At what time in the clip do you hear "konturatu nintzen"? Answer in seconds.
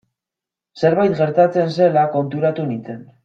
2.17-3.05